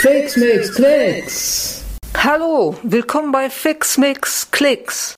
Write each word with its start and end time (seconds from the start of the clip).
Fix 0.00 0.36
Mix 0.36 0.72
Klicks. 0.76 1.82
Hallo, 2.16 2.76
willkommen 2.84 3.32
bei 3.32 3.50
Fix 3.50 3.98
Mix 3.98 4.48
Klicks. 4.52 5.16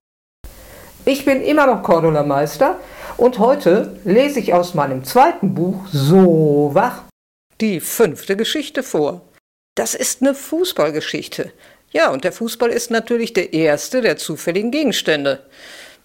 Ich 1.04 1.26
bin 1.26 1.42
immer 1.42 1.66
noch 1.66 1.82
Cordula 1.82 2.22
Meister 2.22 2.80
und 3.18 3.38
heute 3.38 4.00
lese 4.04 4.40
ich 4.40 4.54
aus 4.54 4.72
meinem 4.72 5.04
zweiten 5.04 5.54
Buch 5.54 5.86
So 5.92 6.70
wach 6.72 7.02
die 7.60 7.80
fünfte 7.80 8.38
Geschichte 8.38 8.82
vor. 8.82 9.20
Das 9.74 9.94
ist 9.94 10.22
eine 10.22 10.34
Fußballgeschichte. 10.34 11.52
Ja, 11.90 12.10
und 12.10 12.24
der 12.24 12.32
Fußball 12.32 12.70
ist 12.70 12.90
natürlich 12.90 13.34
der 13.34 13.52
erste 13.52 14.00
der 14.00 14.16
zufälligen 14.16 14.70
Gegenstände. 14.70 15.42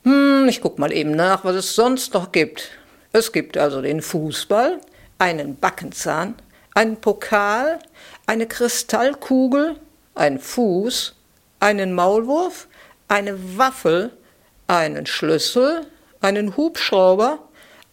Hm, 0.03 0.49
ich 0.49 0.59
guck 0.59 0.79
mal 0.79 0.91
eben 0.91 1.11
nach, 1.11 1.45
was 1.45 1.55
es 1.55 1.75
sonst 1.75 2.13
noch 2.13 2.33
gibt. 2.33 2.71
Es 3.13 3.31
gibt 3.31 3.57
also 3.57 3.81
den 3.81 4.01
Fußball, 4.01 4.81
einen 5.21 5.55
Backenzahn, 5.55 6.33
einen 6.73 6.99
Pokal, 6.99 7.77
eine 8.25 8.47
Kristallkugel, 8.47 9.79
einen 10.15 10.39
Fuß, 10.39 11.15
einen 11.59 11.93
Maulwurf, 11.93 12.67
eine 13.07 13.55
Waffel, 13.55 14.17
einen 14.65 15.05
Schlüssel, 15.05 15.85
einen 16.21 16.57
Hubschrauber, 16.57 17.37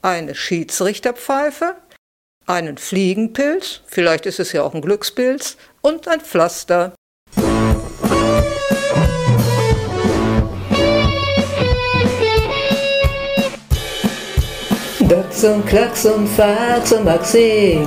eine 0.01 0.35
Schiedsrichterpfeife, 0.35 1.77
einen 2.47 2.79
Fliegenpilz, 2.79 3.83
vielleicht 3.87 4.25
ist 4.25 4.41
es 4.41 4.53
ja 4.53 4.63
auch 4.63 4.73
ein 4.73 4.81
Glückspilz, 4.81 5.59
und 5.83 6.09
ein 6.09 6.23
Pflaster. 6.23 6.95
Und 15.45 15.67
Klacks 15.67 16.05
und 16.05 16.27
Fax 16.27 16.93
und 16.93 17.05
Maxi. 17.05 17.79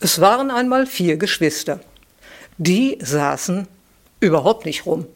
Es 0.00 0.20
waren 0.20 0.50
einmal 0.50 0.86
vier 0.86 1.18
Geschwister. 1.18 1.80
Die 2.56 2.98
saßen 3.02 3.68
überhaupt 4.20 4.64
nicht 4.64 4.86
rum. 4.86 5.06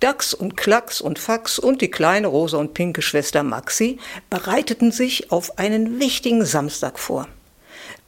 Dachs 0.00 0.32
und 0.32 0.56
Klacks 0.56 1.02
und 1.02 1.18
Fax 1.18 1.58
und 1.58 1.82
die 1.82 1.90
kleine 1.90 2.28
rosa 2.28 2.56
und 2.56 2.72
pinke 2.72 3.02
Schwester 3.02 3.42
Maxi 3.42 3.98
bereiteten 4.30 4.92
sich 4.92 5.30
auf 5.30 5.58
einen 5.58 6.00
wichtigen 6.00 6.46
Samstag 6.46 6.98
vor. 6.98 7.28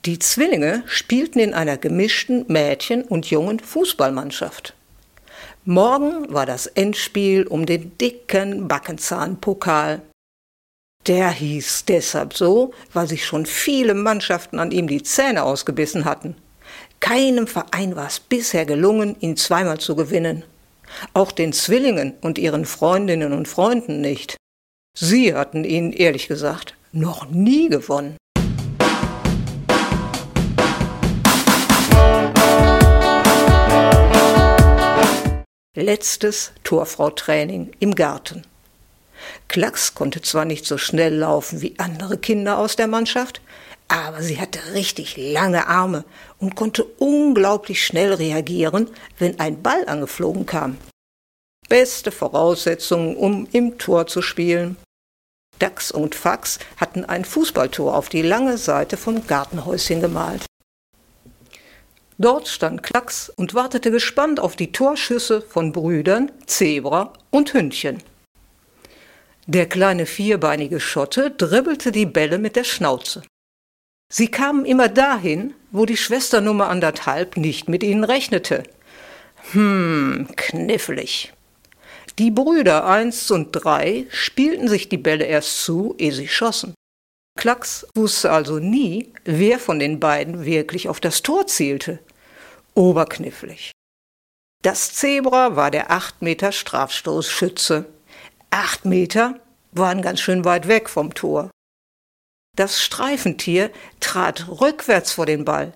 Die 0.07 0.19
Zwillinge 0.19 0.85
spielten 0.87 1.39
in 1.39 1.53
einer 1.53 1.77
gemischten 1.77 2.47
Mädchen- 2.49 3.05
und 3.05 3.27
jungen 3.27 3.61
Fußballmannschaft. 3.61 4.75
Morgen 5.71 6.35
war 6.35 6.47
das 6.47 6.67
Endspiel 6.67 7.47
um 7.47 7.65
den 7.65 7.97
dicken 7.97 8.67
Backenzahnpokal. 8.67 10.03
Der 11.07 11.31
hieß 11.31 11.85
deshalb 11.85 12.35
so, 12.35 12.75
weil 12.93 13.07
sich 13.07 13.25
schon 13.25 13.47
viele 13.47 13.95
Mannschaften 13.95 14.59
an 14.59 14.73
ihm 14.73 14.89
die 14.89 15.05
Zähne 15.05 15.45
ausgebissen 15.45 16.07
hatten. 16.07 16.35
Keinem 16.99 17.47
Verein 17.47 17.95
war 17.95 18.09
es 18.09 18.19
bisher 18.19 18.67
gelungen, 18.67 19.15
ihn 19.21 19.37
zweimal 19.37 19.79
zu 19.79 19.95
gewinnen. 19.95 20.43
Auch 21.15 21.31
den 21.31 21.53
Zwillingen 21.53 22.15
und 22.21 22.37
ihren 22.37 22.65
Freundinnen 22.65 23.33
und 23.33 23.47
Freunden 23.47 24.01
nicht. 24.01 24.37
Sie 24.99 25.37
hatten 25.37 25.63
ihn, 25.63 25.93
ehrlich 25.93 26.27
gesagt, 26.27 26.75
noch 26.91 27.31
nie 27.31 27.69
gewonnen. 27.69 28.17
Letztes 35.77 36.51
Torfrau-Training 36.65 37.71
im 37.79 37.95
Garten. 37.95 38.43
Klacks 39.47 39.95
konnte 39.95 40.21
zwar 40.21 40.45
nicht 40.45 40.67
so 40.67 40.79
schnell 40.79 41.15
laufen 41.15 41.63
wie 41.63 41.77
andere 41.79 42.19
Kinder 42.19 42.59
aus 42.59 42.75
der 42.75 42.89
Mannschaft, 42.89 43.41
aber 43.87 44.21
sie 44.21 44.41
hatte 44.41 44.59
richtig 44.75 45.17
lange 45.17 45.69
Arme 45.69 46.05
und 46.41 46.57
konnte 46.57 46.83
unglaublich 46.83 47.87
schnell 47.87 48.13
reagieren, 48.15 48.91
wenn 49.17 49.39
ein 49.39 49.63
Ball 49.63 49.87
angeflogen 49.87 50.45
kam. 50.45 50.77
Beste 51.69 52.11
Voraussetzungen, 52.11 53.17
um 53.17 53.47
im 53.53 53.79
Tor 53.79 54.09
zu 54.09 54.23
spielen. 54.23 54.77
Dachs 55.61 55.93
und 55.93 56.17
Fax 56.17 56.59
hatten 56.79 57.05
ein 57.05 57.25
Fußballtor 57.25 57.95
auf 57.95 58.09
die 58.09 58.23
lange 58.23 58.59
Seite 58.59 58.97
vom 58.97 59.25
Gartenhäuschen 59.25 60.01
gemalt. 60.01 60.47
Dort 62.21 62.49
stand 62.49 62.83
Klacks 62.83 63.31
und 63.31 63.55
wartete 63.55 63.91
gespannt 63.91 64.41
auf 64.41 64.55
die 64.55 64.73
Torschüsse 64.73 65.41
von 65.41 65.73
Brüdern, 65.73 66.31
Zebra 66.45 67.15
und 67.31 67.55
Hündchen. 67.55 68.03
Der 69.47 69.67
kleine 69.67 70.05
vierbeinige 70.05 70.81
Schotte 70.81 71.31
dribbelte 71.31 71.93
die 71.93 72.05
Bälle 72.05 72.37
mit 72.37 72.57
der 72.57 72.65
Schnauze. 72.65 73.23
Sie 74.13 74.29
kamen 74.29 74.67
immer 74.67 74.89
dahin, 74.89 75.55
wo 75.71 75.87
die 75.87 75.97
Schwester 75.97 76.43
Nummer 76.43 76.69
anderthalb 76.69 77.39
nicht 77.39 77.71
mit 77.71 77.83
ihnen 77.83 78.05
rechnete. 78.05 78.65
Hm, 79.53 80.29
knifflig. 80.37 81.33
Die 82.19 82.31
Brüder 82.31 82.85
eins 82.85 83.31
und 83.31 83.53
drei 83.53 84.05
spielten 84.11 84.69
sich 84.69 84.91
die 84.91 84.99
Bälle 84.99 85.25
erst 85.25 85.65
zu, 85.65 85.95
ehe 85.97 86.13
sie 86.13 86.29
schossen. 86.29 86.75
Klacks 87.39 87.87
wusste 87.95 88.31
also 88.31 88.59
nie, 88.59 89.11
wer 89.25 89.59
von 89.59 89.79
den 89.79 90.01
beiden 90.01 90.45
wirklich 90.45 90.91
auf 90.91 91.01
das 91.01 91.23
Tor 91.23 91.47
zielte 91.47 91.99
oberknifflig. 92.81 93.73
Das 94.63 94.95
Zebra 94.95 95.55
war 95.55 95.71
der 95.71 95.91
acht 95.91 96.23
Meter 96.23 96.51
Strafstoßschütze. 96.51 97.87
Acht 98.49 98.85
Meter 98.85 99.39
waren 99.73 100.03
ganz 100.03 100.21
schön 100.21 100.45
weit 100.45 100.67
weg 100.67 100.89
vom 100.89 101.15
Tor. 101.15 101.51
Das 102.57 102.83
Streifentier 102.83 103.71
trat 104.01 104.49
rückwärts 104.49 105.13
vor 105.13 105.27
den 105.27 105.45
Ball, 105.45 105.73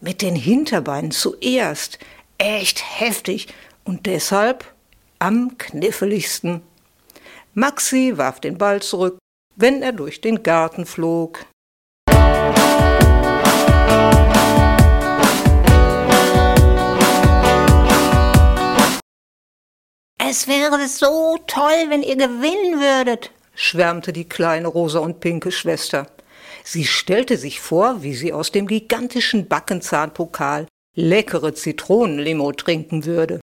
mit 0.00 0.20
den 0.20 0.34
Hinterbeinen 0.34 1.10
zuerst, 1.10 1.98
echt 2.36 2.82
heftig 3.00 3.48
und 3.84 4.06
deshalb 4.06 4.74
am 5.18 5.56
kniffligsten. 5.58 6.62
Maxi 7.54 8.14
warf 8.16 8.40
den 8.40 8.58
Ball 8.58 8.82
zurück, 8.82 9.18
wenn 9.56 9.82
er 9.82 9.92
durch 9.92 10.20
den 10.20 10.42
Garten 10.42 10.86
flog. 10.86 11.44
Es 20.30 20.46
wäre 20.46 20.86
so 20.88 21.38
toll, 21.46 21.86
wenn 21.88 22.02
ihr 22.02 22.16
gewinnen 22.16 22.80
würdet, 22.80 23.30
schwärmte 23.54 24.12
die 24.12 24.28
kleine 24.28 24.68
rosa 24.68 24.98
und 24.98 25.20
pinke 25.20 25.50
Schwester. 25.50 26.06
Sie 26.64 26.84
stellte 26.84 27.38
sich 27.38 27.60
vor, 27.60 28.02
wie 28.02 28.14
sie 28.14 28.34
aus 28.34 28.52
dem 28.52 28.66
gigantischen 28.66 29.48
Backenzahnpokal 29.48 30.66
leckere 30.94 31.54
Zitronenlimo 31.54 32.52
trinken 32.52 33.06
würde. 33.06 33.40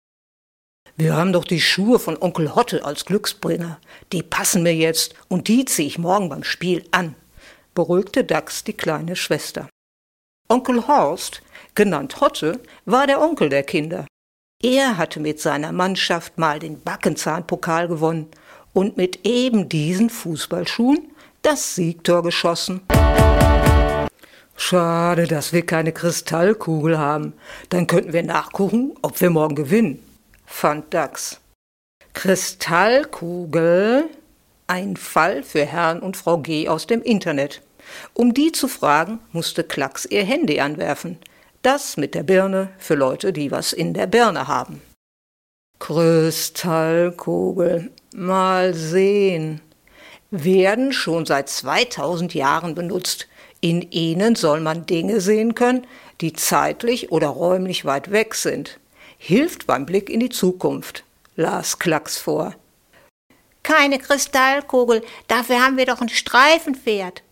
Wir 0.97 1.15
haben 1.15 1.32
doch 1.32 1.44
die 1.44 1.60
Schuhe 1.60 2.00
von 2.00 2.21
Onkel 2.21 2.56
Hotte 2.56 2.84
als 2.84 3.04
Glücksbringer. 3.04 3.78
Die 4.12 4.25
passen 4.25 4.65
mir 4.65 4.75
jetzt 4.75 5.15
und 5.28 5.47
die 5.47 5.65
ziehe 5.66 5.87
ich 5.87 5.98
morgen 5.98 6.31
beim 6.31 6.42
Spiel 6.42 6.84
an, 6.91 7.15
beruhigte 7.75 8.25
Dax 8.25 8.65
die 8.65 8.72
kleine 8.72 9.15
Schwester. 9.15 9.69
Onkel 10.48 10.88
Horst, 10.88 11.42
genannt 11.76 12.21
Hotte, 12.21 12.59
war 12.87 13.06
der 13.06 13.22
Onkel 13.22 13.50
der 13.50 13.62
Kinder. 13.62 14.04
Er 14.65 14.97
hatte 14.97 15.19
mit 15.19 15.41
seiner 15.41 15.73
Mannschaft 15.73 16.39
mal 16.39 16.61
den 16.61 16.81
Backenzahnpokal 16.81 17.89
gewonnen 17.89 18.28
und 18.73 18.97
mit 18.97 19.27
eben 19.27 19.69
diesen 19.69 20.09
Fußballschuhen 20.09 21.11
das 21.43 21.75
Siegtor 21.75 22.23
geschossen. 22.23 22.81
Schade, 24.55 25.27
dass 25.27 25.53
wir 25.53 25.67
keine 25.67 25.91
Kristallkugel 25.91 26.97
haben. 26.97 27.33
Dann 27.71 27.89
könnten 27.89 28.12
wir 28.12 28.22
nachgucken, 28.22 28.93
ob 29.03 29.21
wir 29.21 29.31
morgen 29.31 29.56
gewinnen, 29.56 29.99
fand 30.47 30.95
Dax. 30.95 31.41
Kristallkugel? 32.12 34.05
Ein 34.69 34.97
Fall 34.97 35.42
für 35.42 35.65
Herrn 35.65 35.98
und 35.98 36.16
Frau 36.16 36.39
G 36.39 36.69
aus 36.69 36.86
dem 36.86 37.03
Internet. 37.03 37.63
Um 38.15 38.33
die 38.33 38.53
zu 38.53 38.69
fragen, 38.69 39.19
musste 39.33 39.65
Klacks 39.65 40.07
ihr 40.07 40.22
Handy 40.22 40.60
anwerfen. 40.60 41.19
Das 41.62 41.97
mit 41.97 42.14
der 42.14 42.24
Birne 42.24 42.70
für 42.78 42.97
Leute, 42.97 43.32
die 43.32 43.53
was 43.53 43.72
in 43.72 43.94
der 43.94 44.09
Birne 44.09 44.48
haben. 44.48 44.82
Kristallkugel. 45.78 47.92
Mal 48.14 48.74
sehen. 48.74 49.62
Werden 50.30 50.92
schon 50.92 51.24
seit 51.24 51.48
2000 51.48 52.34
Jahren 52.34 52.74
benutzt. 52.74 53.26
In 53.60 53.82
ihnen 53.92 54.34
soll 54.34 54.59
man 54.60 54.86
Dinge 54.86 55.20
sehen 55.20 55.54
können, 55.54 55.86
die 56.20 56.32
zeitlich 56.32 57.12
oder 57.12 57.28
räumlich 57.28 57.84
weit 57.84 58.10
weg 58.10 58.34
sind. 58.34 58.80
Hilft 59.18 59.68
beim 59.68 59.86
Blick 59.86 60.10
in 60.10 60.18
die 60.18 60.30
Zukunft, 60.30 61.04
las 61.36 61.78
Klacks 61.78 62.18
vor. 62.18 62.56
Keine 63.62 64.00
Kristallkugel, 64.00 65.03
dafür 65.28 65.64
haben 65.64 65.76
wir 65.76 65.86
doch 65.86 66.00
ein 66.00 66.09
Streifenpferd. 66.09 67.22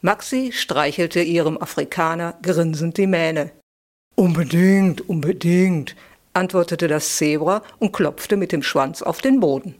Maxi 0.00 0.52
streichelte 0.52 1.20
ihrem 1.20 1.60
Afrikaner 1.60 2.38
grinsend 2.40 2.96
die 2.98 3.08
Mähne. 3.08 3.50
Unbedingt, 4.14 5.08
unbedingt, 5.08 5.96
antwortete 6.34 6.86
das 6.86 7.16
Zebra 7.16 7.62
und 7.80 7.92
klopfte 7.92 8.36
mit 8.36 8.52
dem 8.52 8.62
Schwanz 8.62 9.02
auf 9.02 9.20
den 9.20 9.40
Boden. 9.40 9.74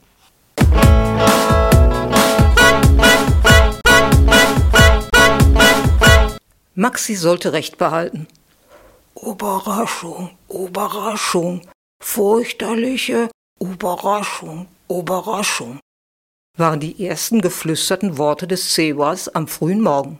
Maxi 6.75 7.15
sollte 7.15 7.53
Recht 7.53 7.77
behalten. 7.77 8.27
Überraschung, 9.21 10.31
Überraschung, 10.49 11.61
fürchterliche 12.03 13.29
Überraschung, 13.61 14.67
Überraschung 14.89 15.79
waren 16.59 16.79
die 16.79 17.05
ersten 17.05 17.41
geflüsterten 17.41 18.17
Worte 18.17 18.47
des 18.47 18.73
Zebras 18.73 19.29
am 19.29 19.47
frühen 19.47 19.81
Morgen. 19.81 20.19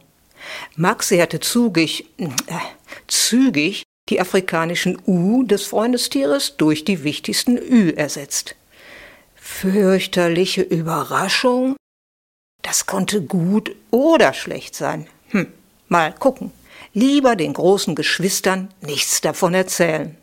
Maxi 0.75 1.17
hatte 1.17 1.39
zugig, 1.39 2.05
äh, 2.17 2.29
zügig 3.07 3.83
die 4.09 4.19
afrikanischen 4.19 4.97
U 5.05 5.43
des 5.43 5.65
Freundestieres 5.65 6.57
durch 6.57 6.83
die 6.83 7.03
wichtigsten 7.03 7.57
Ü 7.57 7.91
ersetzt. 7.91 8.55
Fürchterliche 9.35 10.61
Überraschung? 10.61 11.75
Das 12.61 12.85
konnte 12.85 13.21
gut 13.21 13.75
oder 13.91 14.33
schlecht 14.33 14.75
sein. 14.75 15.07
Hm, 15.29 15.47
mal 15.87 16.13
gucken. 16.13 16.51
Lieber 16.93 17.35
den 17.35 17.53
großen 17.53 17.93
Geschwistern 17.95 18.69
nichts 18.81 19.21
davon 19.21 19.53
erzählen. 19.53 20.17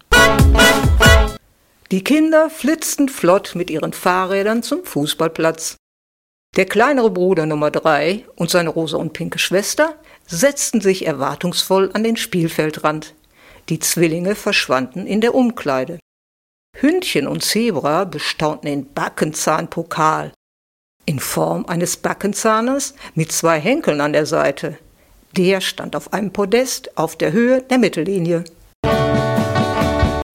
Die 1.93 2.03
Kinder 2.03 2.51
flitzten 2.51 3.09
flott 3.09 3.55
mit 3.55 3.71
ihren 3.71 3.93
Fahrrädern 3.93 4.65
zum 4.65 4.85
Fußballplatz. 4.85 5.77
Der 6.57 6.65
kleinere 6.65 7.11
Bruder 7.11 7.45
Nummer 7.45 7.71
drei 7.71 8.25
und 8.35 8.51
seine 8.51 8.71
rosa 8.71 8.97
und 8.97 9.13
pinke 9.13 9.39
Schwester 9.39 9.95
setzten 10.27 10.81
sich 10.81 11.07
erwartungsvoll 11.07 11.91
an 11.93 12.03
den 12.03 12.17
Spielfeldrand. 12.17 13.15
Die 13.69 13.79
Zwillinge 13.79 14.35
verschwanden 14.35 15.07
in 15.07 15.21
der 15.21 15.35
Umkleide. 15.35 15.99
Hündchen 16.79 17.27
und 17.29 17.45
Zebra 17.45 18.05
bestaunten 18.05 18.67
den 18.67 18.93
Backenzahnpokal 18.93 20.33
in 21.05 21.21
Form 21.21 21.67
eines 21.67 21.99
Backenzahnes 21.99 22.95
mit 23.15 23.33
zwei 23.33 23.61
Henkeln 23.61 24.01
an 24.01 24.15
der 24.15 24.27
Seite. 24.27 24.79
Der 25.37 25.61
stand 25.61 25.95
auf 25.95 26.13
einem 26.15 26.33
Podest 26.33 26.97
auf 26.97 27.17
der 27.17 27.33
Höhe 27.33 27.63
der 27.63 27.79
Mittellinie. 27.79 28.45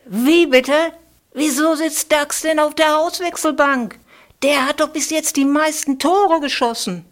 Wie 0.06 0.45
bitte? 0.45 0.94
Wieso 1.33 1.75
sitzt 1.75 2.12
Dax 2.12 2.41
denn 2.41 2.59
auf 2.59 2.75
der 2.75 2.97
Auswechselbank? 2.97 3.97
Der 4.43 4.65
hat 4.67 4.79
doch 4.79 4.89
bis 4.89 5.09
jetzt 5.09 5.35
die 5.35 5.45
meisten 5.45 5.99
Tore 5.99 6.39
geschossen. 6.39 7.05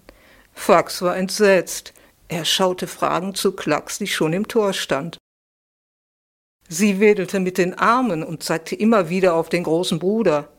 Fax 0.53 1.01
war 1.01 1.15
entsetzt. 1.15 1.93
Er 2.27 2.45
schaute 2.45 2.87
fragend 2.87 3.37
zu 3.37 3.51
Klacks, 3.53 3.97
die 3.97 4.07
schon 4.07 4.33
im 4.33 4.47
Tor 4.47 4.73
stand. 4.73 5.17
Sie 6.67 6.99
wedelte 6.99 7.39
mit 7.39 7.57
den 7.57 7.73
Armen 7.73 8.23
und 8.23 8.43
zeigte 8.43 8.75
immer 8.75 9.09
wieder 9.09 9.33
auf 9.33 9.49
den 9.49 9.63
großen 9.63 9.97
Bruder. 9.97 10.49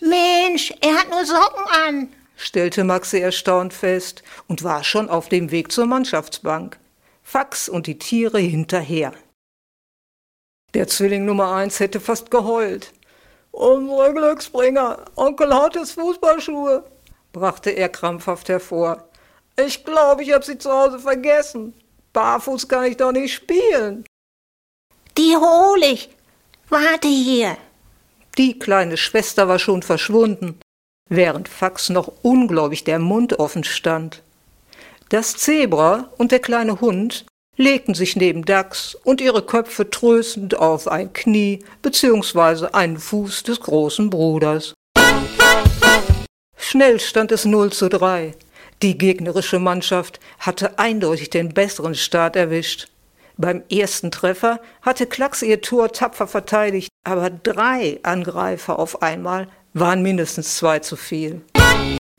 Mensch, 0.00 0.74
er 0.80 0.94
hat 0.94 1.10
nur 1.10 1.24
Socken 1.24 1.64
an, 1.86 2.08
stellte 2.36 2.84
Maxi 2.84 3.18
erstaunt 3.18 3.72
fest 3.72 4.22
und 4.48 4.62
war 4.62 4.84
schon 4.84 5.08
auf 5.08 5.28
dem 5.28 5.50
Weg 5.50 5.72
zur 5.72 5.86
Mannschaftsbank. 5.86 6.78
Fax 7.22 7.68
und 7.68 7.86
die 7.86 7.98
Tiere 7.98 8.40
hinterher. 8.40 9.12
Der 10.74 10.88
Zwilling 10.88 11.24
Nummer 11.24 11.52
eins 11.52 11.80
hätte 11.80 12.00
fast 12.00 12.30
geheult. 12.30 12.92
Unsere 13.52 14.14
Glücksbringer, 14.14 15.04
Onkel 15.14 15.54
Hottes 15.54 15.92
Fußballschuhe, 15.92 16.84
brachte 17.32 17.70
er 17.70 17.88
krampfhaft 17.88 18.48
hervor. 18.48 19.04
Ich 19.56 19.84
glaube, 19.84 20.22
ich 20.22 20.32
habe 20.32 20.44
sie 20.44 20.58
zu 20.58 20.72
Hause 20.72 20.98
vergessen. 20.98 21.74
Barfuß 22.12 22.66
kann 22.66 22.84
ich 22.84 22.96
doch 22.96 23.12
nicht 23.12 23.34
spielen. 23.34 24.04
Die 25.16 25.36
hol 25.36 25.82
ich. 25.82 26.10
Warte 26.68 27.08
hier. 27.08 27.56
Die 28.38 28.58
kleine 28.58 28.96
Schwester 28.96 29.46
war 29.46 29.58
schon 29.58 29.82
verschwunden, 29.82 30.58
während 31.10 31.48
Fax 31.48 31.90
noch 31.90 32.10
ungläubig 32.22 32.84
der 32.84 32.98
Mund 32.98 33.38
offen 33.38 33.64
stand. 33.64 34.22
Das 35.10 35.36
Zebra 35.36 36.10
und 36.16 36.32
der 36.32 36.40
kleine 36.40 36.80
Hund 36.80 37.26
legten 37.62 37.94
sich 37.94 38.16
neben 38.16 38.44
Dax 38.44 38.94
und 39.04 39.20
ihre 39.20 39.42
Köpfe 39.42 39.88
tröstend 39.88 40.58
auf 40.58 40.88
ein 40.88 41.12
Knie 41.12 41.60
bzw. 41.82 42.66
einen 42.72 42.98
Fuß 42.98 43.44
des 43.44 43.60
großen 43.60 44.10
Bruders. 44.10 44.74
Schnell 46.56 47.00
stand 47.00 47.32
es 47.32 47.44
0 47.44 47.72
zu 47.72 47.88
3. 47.88 48.34
Die 48.82 48.98
gegnerische 48.98 49.60
Mannschaft 49.60 50.18
hatte 50.40 50.78
eindeutig 50.78 51.30
den 51.30 51.54
besseren 51.54 51.94
Start 51.94 52.34
erwischt. 52.34 52.88
Beim 53.36 53.62
ersten 53.70 54.10
Treffer 54.10 54.60
hatte 54.82 55.06
Klacks 55.06 55.42
ihr 55.42 55.60
Tor 55.60 55.92
tapfer 55.92 56.26
verteidigt, 56.26 56.88
aber 57.04 57.30
drei 57.30 58.00
Angreifer 58.02 58.78
auf 58.78 59.02
einmal 59.02 59.48
waren 59.72 60.02
mindestens 60.02 60.56
zwei 60.56 60.80
zu 60.80 60.96
viel. 60.96 61.42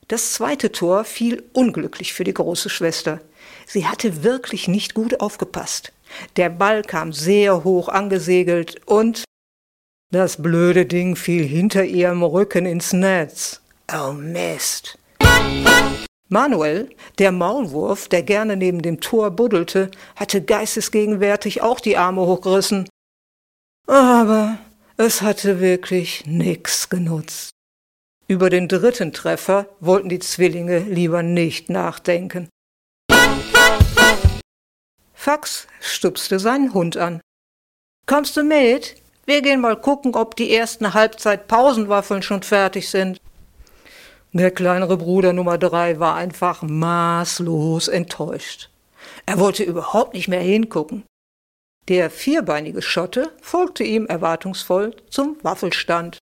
Das 0.08 0.32
zweite 0.32 0.72
Tor 0.72 1.04
fiel 1.04 1.42
unglücklich 1.52 2.12
für 2.12 2.24
die 2.24 2.34
große 2.34 2.68
Schwester. 2.68 3.20
Sie 3.66 3.86
hatte 3.86 4.22
wirklich 4.22 4.68
nicht 4.68 4.94
gut 4.94 5.20
aufgepasst. 5.20 5.92
Der 6.36 6.50
Ball 6.50 6.82
kam 6.82 7.12
sehr 7.12 7.64
hoch 7.64 7.88
angesegelt 7.88 8.80
und 8.86 9.24
das 10.10 10.40
blöde 10.40 10.86
Ding 10.86 11.16
fiel 11.16 11.44
hinter 11.44 11.84
ihrem 11.84 12.22
Rücken 12.22 12.66
ins 12.66 12.92
Netz. 12.92 13.60
Oh 13.92 14.12
Mist. 14.12 14.98
Manuel, 16.28 16.88
der 17.18 17.32
Maulwurf, 17.32 18.08
der 18.08 18.22
gerne 18.22 18.56
neben 18.56 18.80
dem 18.80 19.00
Tor 19.00 19.30
buddelte, 19.30 19.90
hatte 20.16 20.42
geistesgegenwärtig 20.42 21.62
auch 21.62 21.80
die 21.80 21.96
Arme 21.96 22.22
hochgerissen. 22.22 22.88
Aber 23.86 24.58
es 24.96 25.20
hatte 25.22 25.60
wirklich 25.60 26.24
nix 26.26 26.88
genutzt. 26.88 27.50
Über 28.26 28.48
den 28.48 28.68
dritten 28.68 29.12
Treffer 29.12 29.66
wollten 29.80 30.08
die 30.08 30.18
Zwillinge 30.18 30.78
lieber 30.78 31.22
nicht 31.22 31.68
nachdenken. 31.68 32.48
Fax 35.24 35.66
stupste 35.80 36.38
seinen 36.38 36.74
Hund 36.74 36.98
an. 36.98 37.22
Kommst 38.04 38.36
du 38.36 38.42
mit? 38.42 38.96
Wir 39.24 39.40
gehen 39.40 39.62
mal 39.62 39.80
gucken, 39.80 40.14
ob 40.14 40.36
die 40.36 40.54
ersten 40.54 40.92
Halbzeitpausenwaffeln 40.92 42.20
schon 42.20 42.42
fertig 42.42 42.90
sind. 42.90 43.18
Der 44.34 44.50
kleinere 44.50 44.98
Bruder 44.98 45.32
Nummer 45.32 45.56
drei 45.56 45.98
war 45.98 46.14
einfach 46.14 46.60
maßlos 46.60 47.88
enttäuscht. 47.88 48.68
Er 49.24 49.38
wollte 49.38 49.62
überhaupt 49.62 50.12
nicht 50.12 50.28
mehr 50.28 50.42
hingucken. 50.42 51.04
Der 51.88 52.10
vierbeinige 52.10 52.82
Schotte 52.82 53.32
folgte 53.40 53.82
ihm 53.82 54.04
erwartungsvoll 54.04 54.94
zum 55.08 55.38
Waffelstand. 55.40 56.18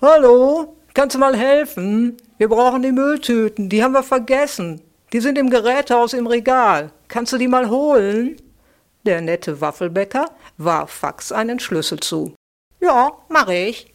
Hallo, 0.00 0.74
kannst 0.94 1.16
du 1.16 1.18
mal 1.18 1.36
helfen? 1.36 2.16
Wir 2.38 2.48
brauchen 2.48 2.80
die 2.80 2.92
Mülltüten, 2.92 3.68
die 3.68 3.84
haben 3.84 3.92
wir 3.92 4.02
vergessen. 4.02 4.80
Die 5.12 5.20
sind 5.20 5.36
im 5.36 5.50
Gerätehaus 5.50 6.14
im 6.14 6.26
Regal. 6.26 6.90
Kannst 7.08 7.34
du 7.34 7.38
die 7.38 7.48
mal 7.48 7.68
holen? 7.68 8.40
Der 9.04 9.20
nette 9.20 9.60
Waffelbäcker 9.60 10.30
warf 10.56 10.90
Fax 10.90 11.32
einen 11.32 11.60
Schlüssel 11.60 12.00
zu. 12.00 12.34
Ja, 12.80 13.12
mach 13.28 13.48
ich. 13.48 13.92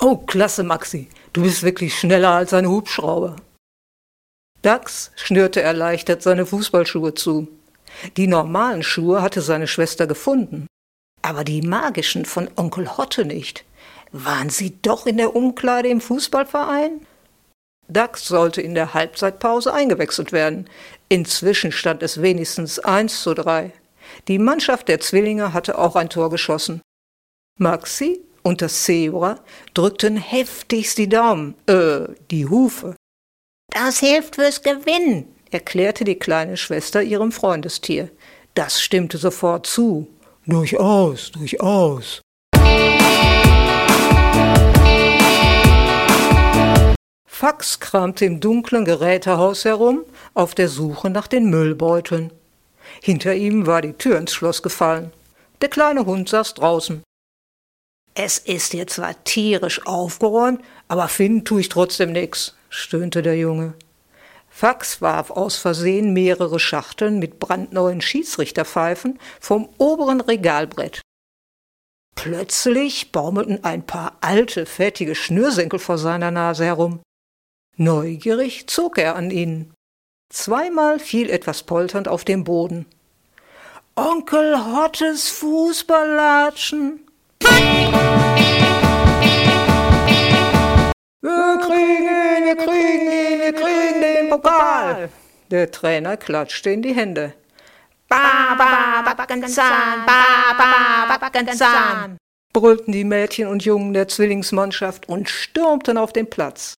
Oh, 0.00 0.16
klasse, 0.26 0.64
Maxi. 0.64 1.08
Du 1.32 1.42
bist 1.42 1.62
wirklich 1.62 1.96
schneller 1.96 2.30
als 2.30 2.52
ein 2.52 2.66
Hubschrauber. 2.66 3.36
Dax 4.62 5.12
schnürte 5.14 5.62
erleichtert 5.62 6.22
seine 6.22 6.44
Fußballschuhe 6.44 7.14
zu. 7.14 7.46
Die 8.16 8.26
normalen 8.26 8.82
Schuhe 8.82 9.22
hatte 9.22 9.42
seine 9.42 9.68
Schwester 9.68 10.08
gefunden. 10.08 10.66
Aber 11.26 11.42
die 11.42 11.60
magischen 11.60 12.24
von 12.24 12.48
Onkel 12.54 12.96
Hotte 12.96 13.24
nicht. 13.24 13.64
Waren 14.12 14.48
sie 14.48 14.78
doch 14.80 15.06
in 15.06 15.16
der 15.16 15.34
Umkleide 15.34 15.88
im 15.88 16.00
Fußballverein? 16.00 17.04
Dax 17.88 18.26
sollte 18.26 18.62
in 18.62 18.76
der 18.76 18.94
Halbzeitpause 18.94 19.74
eingewechselt 19.74 20.30
werden. 20.30 20.70
Inzwischen 21.08 21.72
stand 21.72 22.04
es 22.04 22.22
wenigstens 22.22 22.78
eins 22.78 23.22
zu 23.22 23.34
drei. 23.34 23.72
Die 24.28 24.38
Mannschaft 24.38 24.86
der 24.86 25.00
Zwillinge 25.00 25.52
hatte 25.52 25.78
auch 25.78 25.96
ein 25.96 26.10
Tor 26.10 26.30
geschossen. 26.30 26.80
Maxi 27.58 28.20
und 28.44 28.62
das 28.62 28.84
Zebra 28.84 29.40
drückten 29.74 30.18
heftigst 30.18 30.96
die 30.96 31.08
Daumen, 31.08 31.56
äh, 31.66 32.06
die 32.30 32.46
Hufe. 32.46 32.94
Das 33.72 33.98
hilft 33.98 34.36
fürs 34.36 34.62
Gewinnen, 34.62 35.26
erklärte 35.50 36.04
die 36.04 36.20
kleine 36.20 36.56
Schwester 36.56 37.02
ihrem 37.02 37.32
Freundestier. 37.32 38.10
Das 38.54 38.80
stimmte 38.80 39.18
sofort 39.18 39.66
zu. 39.66 40.06
Durchaus, 40.48 41.32
durchaus. 41.32 42.22
Fax 47.26 47.80
kramte 47.80 48.24
im 48.26 48.38
dunklen 48.38 48.84
Gerätehaus 48.84 49.64
herum, 49.64 50.04
auf 50.34 50.54
der 50.54 50.68
Suche 50.68 51.10
nach 51.10 51.26
den 51.26 51.50
Müllbeuteln. 51.50 52.30
Hinter 53.02 53.34
ihm 53.34 53.66
war 53.66 53.82
die 53.82 53.94
Tür 53.94 54.18
ins 54.18 54.32
Schloss 54.32 54.62
gefallen. 54.62 55.12
Der 55.62 55.68
kleine 55.68 56.06
Hund 56.06 56.28
saß 56.28 56.54
draußen. 56.54 57.02
Es 58.14 58.38
ist 58.38 58.70
hier 58.70 58.86
zwar 58.86 59.24
tierisch 59.24 59.84
aufgeräumt, 59.84 60.60
aber 60.86 61.08
finden 61.08 61.44
tue 61.44 61.62
ich 61.62 61.68
trotzdem 61.68 62.12
nix, 62.12 62.54
stöhnte 62.70 63.20
der 63.20 63.36
Junge. 63.36 63.74
Fax 64.58 65.02
warf 65.02 65.30
aus 65.30 65.58
Versehen 65.58 66.14
mehrere 66.14 66.58
Schachteln 66.58 67.18
mit 67.18 67.38
brandneuen 67.38 68.00
Schiedsrichterpfeifen 68.00 69.18
vom 69.38 69.68
oberen 69.76 70.22
Regalbrett. 70.22 71.02
Plötzlich 72.14 73.12
baumelten 73.12 73.64
ein 73.64 73.84
paar 73.84 74.16
alte, 74.22 74.64
fettige 74.64 75.14
Schnürsenkel 75.14 75.78
vor 75.78 75.98
seiner 75.98 76.30
Nase 76.30 76.64
herum. 76.64 77.00
Neugierig 77.76 78.66
zog 78.66 78.96
er 78.96 79.14
an 79.16 79.30
ihnen. 79.30 79.74
Zweimal 80.32 81.00
fiel 81.00 81.28
etwas 81.28 81.62
polternd 81.62 82.08
auf 82.08 82.24
den 82.24 82.42
Boden. 82.42 82.86
Onkel 83.94 84.56
Hottes 84.56 85.28
Fußballlatschen. 85.28 87.06
Wir 91.20 91.58
kriegen 91.60 92.06
ihn, 92.08 92.44
wir 92.46 92.56
kriegen 92.56 93.10
ihn, 93.12 93.40
wir 93.40 93.52
kriegen 93.52 93.95
den 94.26 94.40
Pokal. 94.40 95.10
Der 95.50 95.70
Trainer 95.70 96.16
klatschte 96.16 96.70
in 96.70 96.82
die 96.82 96.94
Hände. 96.94 97.34
Ba, 98.08 98.54
ba, 98.56 99.14
Backenzahn, 99.14 100.06
ba, 100.06 100.54
ba, 101.08 101.18
Backenzahn, 101.18 102.18
brüllten 102.52 102.92
die 102.92 103.04
Mädchen 103.04 103.48
und 103.48 103.64
Jungen 103.64 103.92
der 103.92 104.08
Zwillingsmannschaft 104.08 105.08
und 105.08 105.28
stürmten 105.28 105.98
auf 105.98 106.12
den 106.12 106.30
Platz. 106.30 106.74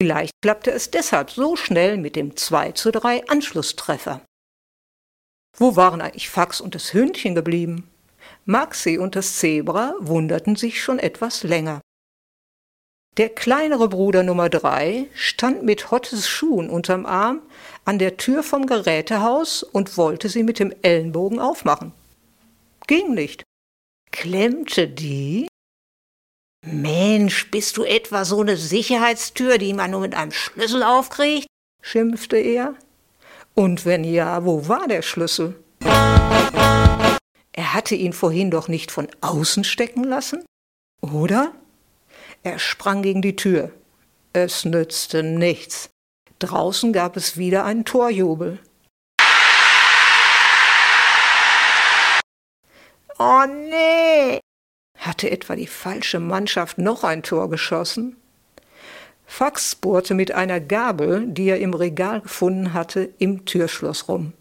Vielleicht 0.00 0.32
klappte 0.42 0.70
es 0.70 0.90
deshalb 0.90 1.30
so 1.30 1.56
schnell 1.56 1.98
mit 1.98 2.16
dem 2.16 2.36
2 2.36 2.72
zu 2.72 2.90
3 2.90 3.28
Anschlusstreffer. 3.28 4.22
Wo 5.56 5.76
waren 5.76 6.00
eigentlich 6.00 6.30
Fax 6.30 6.60
und 6.60 6.74
das 6.74 6.92
Hündchen 6.92 7.34
geblieben? 7.34 7.90
Maxi 8.44 8.98
und 8.98 9.16
das 9.16 9.36
Zebra 9.38 9.94
wunderten 10.00 10.56
sich 10.56 10.82
schon 10.82 10.98
etwas 10.98 11.42
länger. 11.42 11.80
Der 13.16 13.28
kleinere 13.28 13.88
Bruder 13.88 14.24
Nummer 14.24 14.48
drei 14.48 15.06
stand 15.14 15.62
mit 15.62 15.92
Hottes 15.92 16.28
Schuhen 16.28 16.68
unterm 16.68 17.06
Arm 17.06 17.42
an 17.84 18.00
der 18.00 18.16
Tür 18.16 18.42
vom 18.42 18.66
Gerätehaus 18.66 19.62
und 19.62 19.96
wollte 19.96 20.28
sie 20.28 20.42
mit 20.42 20.58
dem 20.58 20.74
Ellenbogen 20.82 21.38
aufmachen. 21.38 21.92
Ging 22.88 23.14
nicht. 23.14 23.44
Klemmte 24.10 24.88
die? 24.88 25.46
Mensch, 26.66 27.50
bist 27.52 27.76
du 27.76 27.84
etwa 27.84 28.24
so 28.24 28.40
eine 28.40 28.56
Sicherheitstür, 28.56 29.58
die 29.58 29.74
man 29.74 29.92
nur 29.92 30.00
mit 30.00 30.14
einem 30.14 30.32
Schlüssel 30.32 30.82
aufkriegt? 30.82 31.46
schimpfte 31.82 32.36
er. 32.36 32.74
Und 33.54 33.86
wenn 33.86 34.02
ja, 34.02 34.44
wo 34.44 34.66
war 34.66 34.88
der 34.88 35.02
Schlüssel? 35.02 35.54
Er 37.52 37.74
hatte 37.74 37.94
ihn 37.94 38.12
vorhin 38.12 38.50
doch 38.50 38.66
nicht 38.66 38.90
von 38.90 39.06
außen 39.20 39.62
stecken 39.62 40.02
lassen, 40.02 40.44
oder? 41.00 41.52
Er 42.46 42.58
sprang 42.58 43.00
gegen 43.00 43.22
die 43.22 43.36
Tür. 43.36 43.72
Es 44.34 44.66
nützte 44.66 45.22
nichts. 45.22 45.88
Draußen 46.40 46.92
gab 46.92 47.16
es 47.16 47.38
wieder 47.38 47.64
einen 47.64 47.86
Torjubel. 47.86 48.58
Oh 53.18 53.44
nee! 53.48 54.40
Hatte 54.98 55.30
etwa 55.30 55.56
die 55.56 55.66
falsche 55.66 56.20
Mannschaft 56.20 56.76
noch 56.76 57.02
ein 57.02 57.22
Tor 57.22 57.48
geschossen? 57.48 58.16
Fax 59.24 59.74
bohrte 59.74 60.12
mit 60.12 60.32
einer 60.32 60.60
Gabel, 60.60 61.26
die 61.26 61.48
er 61.48 61.60
im 61.60 61.72
Regal 61.72 62.20
gefunden 62.20 62.74
hatte, 62.74 63.08
im 63.16 63.46
Türschloss 63.46 64.06
rum. 64.06 64.34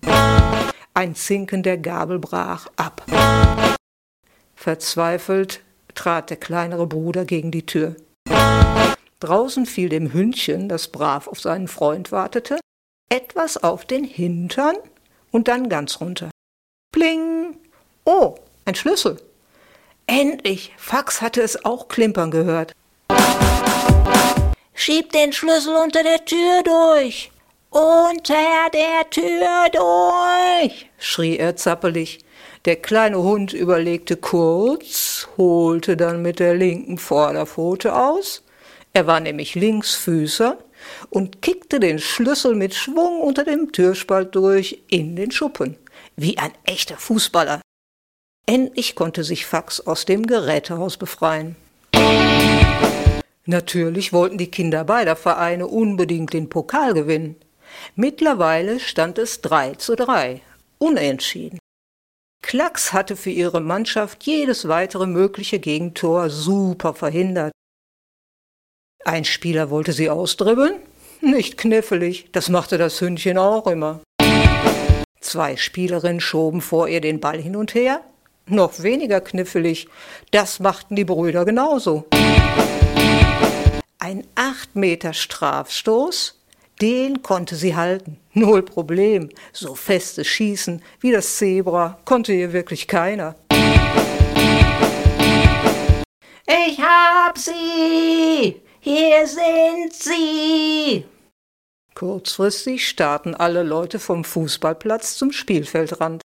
Ein 0.93 1.15
Zinken 1.15 1.63
der 1.63 1.77
Gabel 1.77 2.19
brach 2.19 2.67
ab. 2.75 3.05
Verzweifelt 4.55 5.62
trat 5.95 6.29
der 6.29 6.37
kleinere 6.37 6.87
Bruder 6.87 7.25
gegen 7.25 7.51
die 7.51 7.65
Tür. 7.65 7.95
Draußen 9.19 9.65
fiel 9.65 9.89
dem 9.89 10.11
Hündchen, 10.11 10.67
das 10.67 10.89
brav 10.89 11.27
auf 11.27 11.39
seinen 11.39 11.67
Freund 11.67 12.11
wartete, 12.11 12.59
etwas 13.09 13.57
auf 13.57 13.85
den 13.85 14.03
Hintern 14.03 14.75
und 15.31 15.47
dann 15.47 15.69
ganz 15.69 16.01
runter. 16.01 16.29
Pling! 16.91 17.57
Oh, 18.05 18.35
ein 18.65 18.75
Schlüssel. 18.75 19.21
Endlich! 20.07 20.73
Fax 20.77 21.21
hatte 21.21 21.41
es 21.41 21.63
auch 21.63 21.87
klimpern 21.87 22.31
gehört. 22.31 22.73
Schieb 24.73 25.11
den 25.11 25.31
Schlüssel 25.31 25.75
unter 25.75 26.03
der 26.03 26.25
Tür 26.25 26.61
durch! 26.63 27.31
Unter 27.69 28.69
der 28.73 29.09
Tür 29.09 29.69
durch! 29.71 30.89
schrie 30.97 31.37
er 31.37 31.55
zappelig. 31.55 32.19
Der 32.65 32.77
kleine 32.77 33.21
Hund 33.21 33.51
überlegte 33.51 34.15
kurz, 34.15 35.27
holte 35.35 35.97
dann 35.97 36.21
mit 36.21 36.39
der 36.39 36.55
linken 36.55 36.97
Vorderpfote 36.97 37.93
aus, 37.93 38.41
er 38.93 39.05
war 39.05 39.19
nämlich 39.19 39.55
Linksfüßer, 39.55 40.57
und 41.09 41.41
kickte 41.41 41.81
den 41.81 41.99
Schlüssel 41.99 42.55
mit 42.55 42.73
Schwung 42.73 43.19
unter 43.19 43.43
dem 43.43 43.73
Türspalt 43.73 44.33
durch 44.35 44.81
in 44.87 45.17
den 45.17 45.31
Schuppen, 45.31 45.77
wie 46.15 46.37
ein 46.37 46.51
echter 46.63 46.95
Fußballer. 46.95 47.59
Endlich 48.45 48.95
konnte 48.95 49.25
sich 49.25 49.45
Fax 49.45 49.81
aus 49.81 50.05
dem 50.05 50.25
Gerätehaus 50.25 50.95
befreien. 50.95 51.57
Natürlich 53.45 54.13
wollten 54.13 54.37
die 54.37 54.51
Kinder 54.51 54.85
beider 54.85 55.17
Vereine 55.17 55.67
unbedingt 55.67 56.31
den 56.31 56.47
Pokal 56.47 56.93
gewinnen. 56.93 57.35
Mittlerweile 57.95 58.79
stand 58.79 59.17
es 59.17 59.41
drei 59.41 59.73
zu 59.73 59.95
drei, 59.95 60.41
unentschieden. 60.77 61.59
Klacks 62.43 62.93
hatte 62.93 63.15
für 63.15 63.31
ihre 63.31 63.61
Mannschaft 63.61 64.23
jedes 64.25 64.67
weitere 64.67 65.07
mögliche 65.07 65.57
Gegentor 65.59 66.29
super 66.29 66.93
verhindert. 66.93 67.51
Ein 69.05 69.25
Spieler 69.25 69.69
wollte 69.71 69.93
sie 69.93 70.09
ausdribbeln? 70.09 70.75
Nicht 71.21 71.57
knifflig, 71.57 72.27
das 72.31 72.49
machte 72.49 72.77
das 72.77 72.99
Hündchen 73.01 73.37
auch 73.37 73.65
immer. 73.65 74.01
Zwei 75.21 75.55
Spielerinnen 75.55 76.19
schoben 76.19 76.61
vor 76.61 76.89
ihr 76.89 77.01
den 77.01 77.21
Ball 77.21 77.41
hin 77.41 77.55
und 77.55 77.73
her? 77.73 78.01
Noch 78.45 78.83
weniger 78.83 79.21
knifflig, 79.21 79.87
das 80.31 80.59
machten 80.59 80.97
die 80.97 81.05
Brüder 81.05 81.45
genauso. 81.45 82.05
Ein 83.99 84.27
acht 84.35 84.75
Meter 84.75 85.13
Strafstoß? 85.13 86.42
Den 86.83 87.23
konnte 87.23 87.55
sie 87.55 87.77
halten. 87.77 88.19
Null 88.33 88.61
Problem. 88.61 89.29
So 89.53 89.73
festes 89.73 90.27
Schießen 90.27 90.83
wie 90.99 91.13
das 91.13 91.37
Zebra 91.37 91.97
konnte 92.03 92.33
ihr 92.33 92.51
wirklich 92.51 92.89
keiner. 92.89 93.35
Ich 96.45 96.81
hab 96.81 97.37
sie! 97.37 98.61
Hier 98.81 99.25
sind 99.25 99.93
sie! 99.93 101.05
Kurzfristig 101.95 102.85
starrten 102.85 103.33
alle 103.33 103.63
Leute 103.63 103.97
vom 103.97 104.25
Fußballplatz 104.25 105.15
zum 105.15 105.31
Spielfeldrand. 105.31 106.21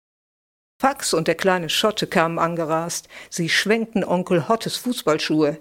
Fax 0.82 1.14
und 1.14 1.28
der 1.28 1.36
kleine 1.36 1.70
Schotte 1.70 2.06
kamen 2.06 2.38
angerast. 2.38 3.08
Sie 3.30 3.48
schwenkten 3.48 4.04
Onkel 4.04 4.50
Hottes 4.50 4.76
Fußballschuhe. 4.76 5.58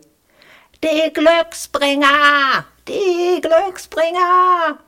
Die 0.84 1.14
Glücksbringer! 1.14 2.66
Die 2.88 3.40
Glücksbringer! 3.40 4.80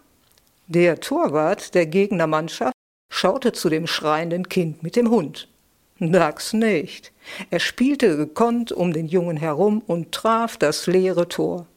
Der 0.65 0.99
Torwart 0.99 1.75
der 1.75 1.85
Gegnermannschaft 1.85 2.73
schaute 3.11 3.51
zu 3.51 3.69
dem 3.69 3.85
schreienden 3.85 4.49
Kind 4.49 4.81
mit 4.81 4.95
dem 4.95 5.11
Hund. 5.11 5.49
Dax 5.99 6.53
nicht. 6.53 7.11
Er 7.51 7.59
spielte 7.59 8.17
gekonnt 8.17 8.71
um 8.71 8.91
den 8.91 9.07
Jungen 9.07 9.37
herum 9.37 9.83
und 9.85 10.11
traf 10.11 10.57
das 10.57 10.87
leere 10.87 11.29
Tor. 11.29 11.67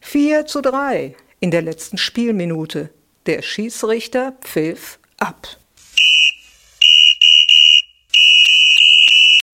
Vier 0.00 0.46
zu 0.46 0.62
drei 0.62 1.14
in 1.40 1.50
der 1.50 1.60
letzten 1.60 1.98
Spielminute. 1.98 2.88
Der 3.26 3.42
Schießrichter 3.42 4.32
pfiff 4.40 4.98
ab. 5.18 5.46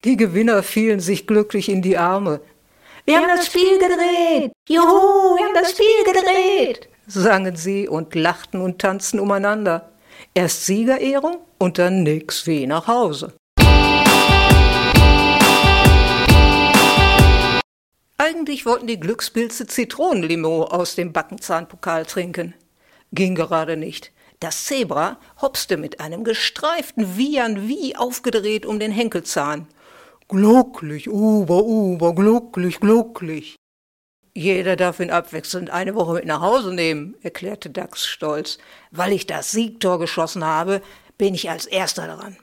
Die 0.05 0.15
Gewinner 0.15 0.63
fielen 0.63 1.01
sich 1.01 1.27
glücklich 1.27 1.67
in 1.67 1.81
die 1.81 1.97
Arme. 1.97 2.39
Wir 3.09 3.17
haben 3.17 3.27
das 3.27 3.47
Spiel 3.47 3.79
gedreht! 3.79 4.51
Juhu, 4.69 5.35
wir 5.35 5.43
haben 5.43 5.55
das 5.55 5.71
Spiel 5.71 6.03
gedreht! 6.05 6.87
sangen 7.07 7.55
sie 7.55 7.89
und 7.89 8.13
lachten 8.13 8.61
und 8.61 8.77
tanzten 8.77 9.19
umeinander. 9.19 9.89
Erst 10.35 10.67
Siegerehrung 10.67 11.39
und 11.57 11.79
dann 11.79 12.03
nix 12.03 12.45
wie 12.45 12.67
nach 12.67 12.85
Hause. 12.85 13.33
Eigentlich 18.19 18.67
wollten 18.67 18.85
die 18.85 18.99
Glückspilze 18.99 19.65
Zitronenlimo 19.65 20.65
aus 20.65 20.93
dem 20.93 21.11
Backenzahnpokal 21.11 22.05
trinken. 22.05 22.53
Ging 23.11 23.33
gerade 23.33 23.75
nicht. 23.75 24.11
Das 24.39 24.65
Zebra 24.65 25.17
hopste 25.41 25.77
mit 25.77 25.99
einem 25.99 26.23
gestreiften 26.23 27.17
Wiehern 27.17 27.67
wie 27.67 27.95
aufgedreht 27.95 28.67
um 28.67 28.79
den 28.79 28.91
Henkelzahn. 28.91 29.67
Glücklich, 30.29 31.09
Uber, 31.09 31.63
Uber, 31.63 32.13
glücklich, 32.13 32.79
glücklich. 32.79 33.55
Jeder 34.35 34.75
darf 34.75 34.99
ihn 34.99 35.09
abwechselnd 35.09 35.71
eine 35.71 35.95
Woche 35.95 36.13
mit 36.13 36.25
nach 36.25 36.41
Hause 36.41 36.71
nehmen, 36.71 37.15
erklärte 37.23 37.71
Dax 37.71 38.05
stolz. 38.05 38.59
Weil 38.91 39.11
ich 39.11 39.25
das 39.25 39.51
Siegtor 39.51 39.97
geschossen 39.97 40.45
habe, 40.45 40.83
bin 41.17 41.33
ich 41.33 41.49
als 41.49 41.65
Erster 41.65 42.05
dran. 42.05 42.37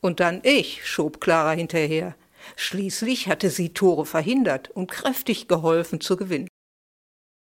Und 0.00 0.18
dann 0.18 0.40
ich, 0.42 0.84
schob 0.84 1.20
Clara 1.20 1.52
hinterher. 1.52 2.16
Schließlich 2.56 3.28
hatte 3.28 3.50
sie 3.50 3.72
Tore 3.72 4.04
verhindert 4.04 4.70
und 4.70 4.90
kräftig 4.90 5.46
geholfen 5.46 6.00
zu 6.00 6.16
gewinnen. 6.16 6.48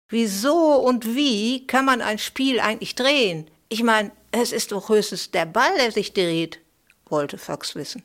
Wieso 0.08 0.76
und 0.76 1.16
wie 1.16 1.66
kann 1.66 1.84
man 1.84 2.02
ein 2.02 2.18
Spiel 2.18 2.60
eigentlich 2.60 2.94
drehen? 2.94 3.50
Ich 3.68 3.82
meine, 3.82 4.12
es 4.30 4.52
ist 4.52 4.70
doch 4.70 4.90
höchstens 4.90 5.32
der 5.32 5.46
Ball, 5.46 5.76
der 5.76 5.90
sich 5.90 6.12
dreht, 6.12 6.60
wollte 7.06 7.36
Fax 7.36 7.74
wissen. 7.74 8.04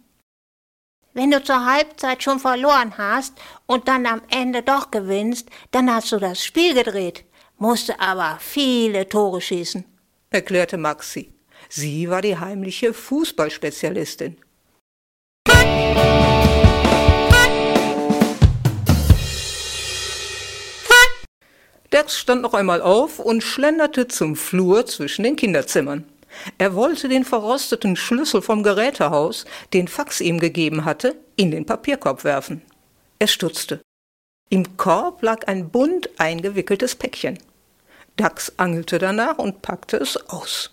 Wenn 1.18 1.32
du 1.32 1.44
zur 1.44 1.66
Halbzeit 1.66 2.22
schon 2.22 2.38
verloren 2.38 2.96
hast 2.96 3.34
und 3.66 3.88
dann 3.88 4.06
am 4.06 4.22
Ende 4.30 4.62
doch 4.62 4.92
gewinnst, 4.92 5.50
dann 5.72 5.92
hast 5.92 6.12
du 6.12 6.20
das 6.20 6.46
Spiel 6.46 6.76
gedreht, 6.76 7.26
musste 7.58 8.00
aber 8.00 8.38
viele 8.40 9.10
Tore 9.10 9.42
schießen, 9.42 9.84
erklärte 10.30 10.78
Maxi. 10.78 11.34
Sie 11.70 12.08
war 12.12 12.22
die 12.22 12.38
heimliche 12.38 12.94
Fußballspezialistin. 12.94 14.38
Dax 21.90 22.20
stand 22.20 22.44
noch 22.44 22.54
einmal 22.54 22.84
auf 22.84 23.18
und 23.18 23.42
schlenderte 23.42 24.08
zum 24.08 24.36
Flur 24.36 24.86
zwischen 24.86 25.24
den 25.24 25.36
Kinderzimmern. 25.36 26.06
Er 26.58 26.76
wollte 26.76 27.10
den 27.10 27.26
verrosteten 27.26 27.96
Schlüssel 27.96 28.42
vom 28.42 28.64
Gerätehaus, 28.64 29.46
den 29.74 29.88
Fax 29.88 30.22
ihm 30.22 30.40
gegeben 30.40 30.86
hatte, 30.86 31.16
in 31.36 31.52
den 31.52 31.66
Papierkorb 31.66 32.24
werfen. 32.24 32.62
Er 33.20 33.28
stutzte. 33.28 33.82
Im 34.50 34.78
Korb 34.78 35.22
lag 35.24 35.48
ein 35.48 35.70
bunt 35.70 36.10
eingewickeltes 36.20 36.96
Päckchen. 36.96 37.38
Dax 38.16 38.54
angelte 38.58 38.98
danach 38.98 39.38
und 39.38 39.62
packte 39.62 39.98
es 39.98 40.18
aus. 40.30 40.72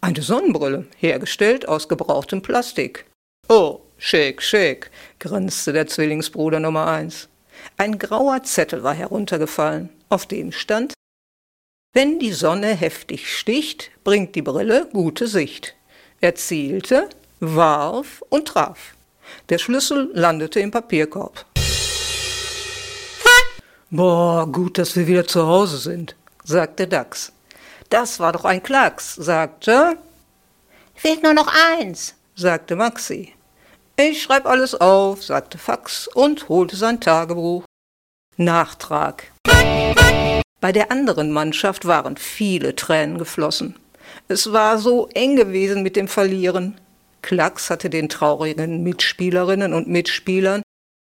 Eine 0.00 0.22
Sonnenbrille, 0.22 0.86
hergestellt 0.96 1.68
aus 1.68 1.88
gebrauchtem 1.88 2.42
Plastik. 2.42 3.06
Oh, 3.48 3.80
schick, 3.96 4.42
schick, 4.42 4.90
grinste 5.18 5.72
der 5.72 5.86
Zwillingsbruder 5.86 6.60
Nummer 6.60 6.86
eins. 6.86 7.28
Ein 7.76 7.98
grauer 7.98 8.42
Zettel 8.44 8.82
war 8.82 8.94
heruntergefallen, 8.94 9.90
auf 10.08 10.26
dem 10.26 10.52
stand 10.52 10.94
Wenn 11.94 12.18
die 12.18 12.32
Sonne 12.32 12.74
heftig 12.74 13.34
sticht, 13.34 13.90
bringt 14.04 14.34
die 14.34 14.42
Brille 14.42 14.88
gute 14.92 15.26
Sicht. 15.26 15.74
Er 16.20 16.34
zielte, 16.34 17.08
warf 17.40 18.22
und 18.28 18.48
traf. 18.48 18.94
Der 19.48 19.58
Schlüssel 19.58 20.10
landete 20.12 20.60
im 20.60 20.70
Papierkorb. 20.70 21.46
Boah, 23.90 24.46
gut, 24.46 24.76
dass 24.76 24.96
wir 24.96 25.06
wieder 25.06 25.26
zu 25.26 25.46
Hause 25.46 25.78
sind, 25.78 26.14
sagte 26.44 26.86
Dax. 26.86 27.32
Das 27.88 28.20
war 28.20 28.32
doch 28.32 28.44
ein 28.44 28.62
Klacks, 28.62 29.14
sagte. 29.14 29.96
Fehlt 30.94 31.22
nur 31.22 31.32
noch 31.32 31.50
eins, 31.78 32.14
sagte 32.34 32.76
Maxi. 32.76 33.32
Ich 33.96 34.22
schreib 34.22 34.44
alles 34.44 34.74
auf, 34.74 35.24
sagte 35.24 35.56
Fax 35.56 36.06
und 36.06 36.50
holte 36.50 36.76
sein 36.76 37.00
Tagebuch. 37.00 37.64
Nachtrag. 38.36 39.32
Bei 40.60 40.72
der 40.72 40.90
anderen 40.90 41.30
Mannschaft 41.30 41.86
waren 41.86 42.16
viele 42.16 42.74
Tränen 42.74 43.18
geflossen. 43.18 43.76
Es 44.26 44.52
war 44.52 44.78
so 44.78 45.08
eng 45.14 45.36
gewesen 45.36 45.82
mit 45.82 45.94
dem 45.94 46.08
Verlieren. 46.08 46.80
Klacks 47.22 47.70
hatte 47.70 47.90
den 47.90 48.08
traurigen 48.08 48.82
Mitspielerinnen 48.82 49.72
und 49.72 49.88
Mitspielern 49.88 50.62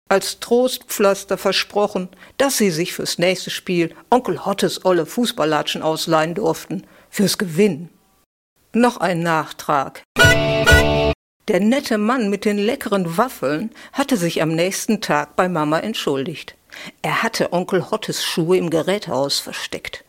als 0.08 0.40
Trostpflaster 0.40 1.38
versprochen, 1.38 2.08
dass 2.36 2.58
sie 2.58 2.70
sich 2.70 2.92
fürs 2.92 3.18
nächste 3.18 3.50
Spiel 3.50 3.94
Onkel 4.10 4.44
Hottes 4.44 4.84
olle 4.84 5.06
Fußballatschen 5.06 5.82
ausleihen 5.82 6.34
durften, 6.34 6.86
fürs 7.08 7.38
Gewinnen. 7.38 7.90
Noch 8.72 8.98
ein 8.98 9.22
Nachtrag. 9.22 10.02
Der 11.48 11.60
nette 11.60 11.98
Mann 11.98 12.28
mit 12.28 12.44
den 12.44 12.58
leckeren 12.58 13.16
Waffeln 13.16 13.70
hatte 13.92 14.16
sich 14.16 14.42
am 14.42 14.50
nächsten 14.50 15.00
Tag 15.00 15.36
bei 15.36 15.48
Mama 15.48 15.78
entschuldigt. 15.78 16.56
Er 17.02 17.22
hatte 17.22 17.52
Onkel 17.52 17.90
Hottes 17.90 18.24
Schuhe 18.24 18.56
im 18.56 18.70
Gerätehaus 18.70 19.38
versteckt. 19.38 20.04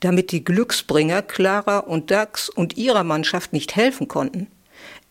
Damit 0.00 0.32
die 0.32 0.44
Glücksbringer 0.44 1.22
Clara 1.22 1.78
und 1.78 2.10
Dax 2.10 2.48
und 2.48 2.76
ihrer 2.76 3.04
Mannschaft 3.04 3.52
nicht 3.52 3.76
helfen 3.76 4.08
konnten, 4.08 4.48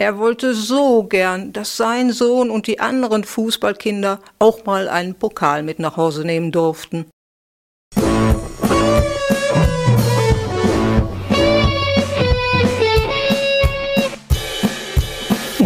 er 0.02 0.18
wollte 0.18 0.54
so 0.56 1.04
gern, 1.04 1.52
dass 1.52 1.76
sein 1.76 2.12
Sohn 2.12 2.50
und 2.50 2.68
die 2.68 2.80
anderen 2.80 3.26
Fußballkinder 3.26 4.22
auch 4.40 4.66
mal 4.66 4.88
einen 4.88 5.16
Pokal 5.16 5.62
mit 5.62 5.80
nach 5.80 5.98
Hause 5.98 6.26
nehmen 6.26 6.52
durften. 6.54 7.06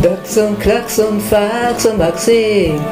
Dachs 0.01 0.37
und 0.37 0.59
Klacks 0.59 0.99
und 0.99 1.21
Fax 1.21 1.85
und 1.85 1.97
Maxim. 1.97 2.83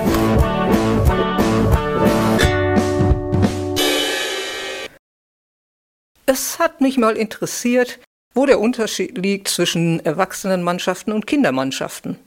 Es 6.32 6.60
hat 6.60 6.80
mich 6.80 6.98
mal 6.98 7.18
interessiert, 7.18 8.00
wo 8.34 8.46
der 8.46 8.62
Unterschied 8.62 9.18
liegt 9.18 9.50
zwischen 9.50 10.00
Erwachsenenmannschaften 10.06 11.12
und 11.12 11.28
Kindermannschaften. 11.28 12.18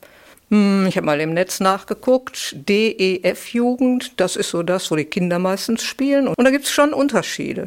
Hm, 0.51 0.85
ich 0.87 0.99
habe 0.99 1.07
mal 1.07 1.23
im 1.23 1.33
Netz 1.33 1.59
nachgeguckt. 1.59 2.55
DEF-Jugend, 2.69 4.21
das 4.21 4.37
ist 4.37 4.51
so 4.51 4.63
das, 4.63 4.91
wo 4.91 4.97
die 4.97 5.07
Kinder 5.07 5.39
meistens 5.39 5.85
spielen. 5.85 6.29
Und 6.29 6.37
da 6.39 6.51
gibt 6.51 6.67
es 6.67 6.71
schon 6.71 6.93
Unterschiede. 6.93 7.65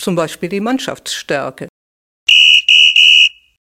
Zum 0.00 0.16
Beispiel 0.16 0.48
die 0.48 0.58
Mannschaftsstärke. 0.58 1.68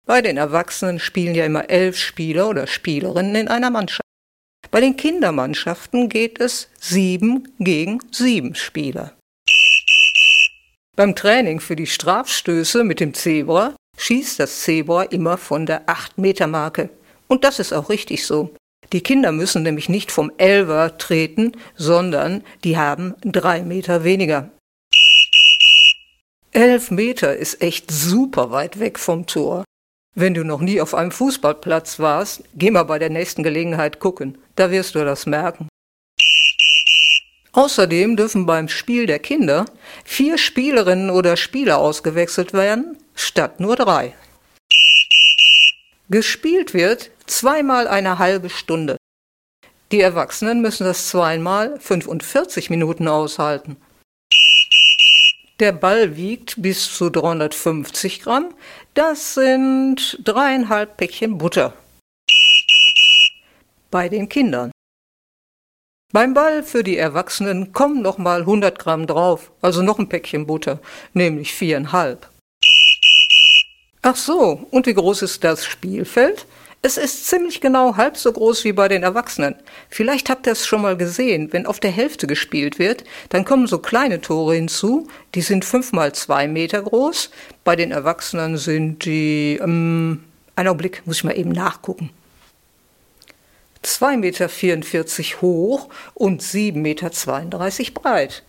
Bei 0.05 0.21
den 0.21 0.37
Erwachsenen 0.37 1.01
spielen 1.01 1.35
ja 1.35 1.43
immer 1.43 1.69
elf 1.69 1.97
Spieler 1.97 2.47
oder 2.47 2.65
Spielerinnen 2.65 3.35
in 3.35 3.47
einer 3.49 3.71
Mannschaft. 3.71 4.07
Bei 4.71 4.79
den 4.79 4.95
Kindermannschaften 4.95 6.07
geht 6.07 6.39
es 6.39 6.69
sieben 6.79 7.53
gegen 7.59 7.99
sieben 8.09 8.55
Spieler. 8.55 9.17
Beim 10.95 11.15
Training 11.15 11.59
für 11.59 11.75
die 11.75 11.87
Strafstöße 11.87 12.83
mit 12.83 12.99
dem 12.99 13.15
Zebra 13.15 13.75
schießt 13.97 14.39
das 14.39 14.61
Zebra 14.61 15.01
immer 15.01 15.37
von 15.37 15.65
der 15.65 15.87
8-Meter-Marke. 15.87 16.89
Und 17.27 17.43
das 17.43 17.57
ist 17.57 17.73
auch 17.73 17.89
richtig 17.89 18.27
so. 18.27 18.53
Die 18.91 19.01
Kinder 19.01 19.31
müssen 19.31 19.63
nämlich 19.63 19.89
nicht 19.89 20.11
vom 20.11 20.31
Elver 20.37 20.99
treten, 20.99 21.53
sondern 21.75 22.43
die 22.63 22.77
haben 22.77 23.15
drei 23.23 23.63
Meter 23.63 24.03
weniger. 24.03 24.51
Elf 26.51 26.91
Meter 26.91 27.35
ist 27.35 27.63
echt 27.63 27.89
super 27.89 28.51
weit 28.51 28.79
weg 28.79 28.99
vom 28.99 29.25
Tor. 29.25 29.63
Wenn 30.13 30.35
du 30.35 30.43
noch 30.43 30.61
nie 30.61 30.79
auf 30.79 30.93
einem 30.93 31.09
Fußballplatz 31.09 31.97
warst, 31.97 32.43
geh 32.53 32.69
mal 32.69 32.83
bei 32.83 32.99
der 32.99 33.09
nächsten 33.09 33.41
Gelegenheit 33.41 33.99
gucken. 33.99 34.37
Da 34.55 34.69
wirst 34.69 34.93
du 34.93 35.03
das 35.03 35.25
merken. 35.25 35.69
Außerdem 37.53 38.17
dürfen 38.17 38.47
beim 38.47 38.67
Spiel 38.67 39.05
der 39.05 39.19
Kinder 39.19 39.65
vier 40.03 40.37
Spielerinnen 40.39 41.11
oder 41.11 41.37
Spieler 41.37 41.77
ausgewechselt 41.77 42.51
werden, 42.53 42.97
statt 43.13 43.59
nur 43.59 43.75
drei. 43.75 44.15
Gespielt 46.09 46.73
wird 46.73 47.11
zweimal 47.27 47.87
eine 47.87 48.19
halbe 48.19 48.49
Stunde. 48.49 48.97
Die 49.91 50.01
Erwachsenen 50.01 50.61
müssen 50.61 50.85
das 50.85 51.07
zweimal 51.09 51.79
45 51.79 52.71
Minuten 52.71 53.07
aushalten. 53.07 53.77
Der 55.59 55.71
Ball 55.71 56.17
wiegt 56.17 56.61
bis 56.61 56.97
zu 56.97 57.11
350 57.11 58.21
Gramm. 58.21 58.55
Das 58.95 59.35
sind 59.35 60.19
dreieinhalb 60.23 60.97
Päckchen 60.97 61.37
Butter. 61.37 61.73
Bei 63.91 64.09
den 64.09 64.27
Kindern. 64.27 64.71
Beim 66.13 66.35
Ball 66.35 66.61
für 66.61 66.83
die 66.83 66.95
Erwachsenen 66.95 67.73
kommen 67.73 68.03
noch 68.03 68.19
mal 68.19 68.41
100 68.41 68.77
Gramm 68.77 69.07
drauf, 69.07 69.51
also 69.63 69.81
noch 69.81 69.97
ein 69.97 70.09
Päckchen 70.09 70.45
Butter, 70.45 70.79
nämlich 71.13 71.55
viereinhalb. 71.55 72.29
Ach 74.03 74.15
so, 74.15 74.67
und 74.69 74.85
wie 74.85 74.93
groß 74.93 75.23
ist 75.23 75.43
das 75.43 75.65
Spielfeld? 75.65 76.45
Es 76.83 76.97
ist 76.97 77.25
ziemlich 77.25 77.61
genau 77.61 77.97
halb 77.97 78.15
so 78.15 78.31
groß 78.31 78.63
wie 78.63 78.73
bei 78.73 78.87
den 78.87 79.01
Erwachsenen. 79.01 79.55
Vielleicht 79.89 80.29
habt 80.29 80.45
ihr 80.45 80.53
es 80.53 80.67
schon 80.67 80.83
mal 80.83 80.97
gesehen, 80.97 81.51
wenn 81.51 81.65
auf 81.65 81.79
der 81.79 81.89
Hälfte 81.89 82.27
gespielt 82.27 82.77
wird, 82.77 83.03
dann 83.29 83.43
kommen 83.43 83.65
so 83.65 83.79
kleine 83.79 84.21
Tore 84.21 84.53
hinzu, 84.53 85.07
die 85.33 85.41
sind 85.41 85.65
fünf 85.65 85.93
mal 85.93 86.13
zwei 86.13 86.47
Meter 86.47 86.83
groß. 86.83 87.31
Bei 87.63 87.75
den 87.75 87.89
Erwachsenen 87.89 88.57
sind 88.57 89.05
die, 89.05 89.57
ähm, 89.59 90.23
einen 90.55 90.67
Augenblick, 90.67 91.01
muss 91.07 91.17
ich 91.17 91.23
mal 91.23 91.35
eben 91.39 91.53
nachgucken. 91.53 92.11
2,44 93.83 94.17
Meter 94.17 95.41
hoch 95.41 95.89
und 96.13 96.41
7,32 96.41 96.73
Meter 96.73 97.91
breit. 97.93 98.43